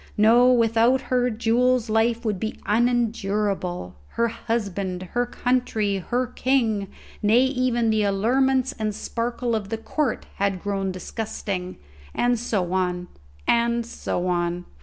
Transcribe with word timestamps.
No; 0.17 0.51
without 0.51 0.99
her 1.01 1.29
Jules 1.29 1.87
life 1.87 2.25
would 2.25 2.39
be 2.39 2.57
unendurable; 2.65 3.97
her 4.07 4.29
husband, 4.29 5.03
her 5.13 5.27
country, 5.27 5.97
her 5.97 6.25
king, 6.25 6.87
nay, 7.21 7.41
even 7.43 7.91
the 7.91 8.01
allurements 8.01 8.73
and 8.79 8.95
sparkle 8.95 9.53
of 9.53 9.69
the 9.69 9.77
court, 9.77 10.25
had 10.37 10.63
grown 10.63 10.91
disgusting; 10.91 11.77
and 12.15 12.39
so 12.39 12.73
on, 12.73 13.09
and 13.47 13.85
so 13.85 14.25
on. 14.25 14.65